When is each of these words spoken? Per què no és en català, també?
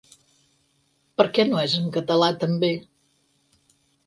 Per 1.19 1.25
què 1.35 1.45
no 1.49 1.59
és 1.67 1.75
en 1.83 1.93
català, 1.99 2.31
també? 2.45 2.73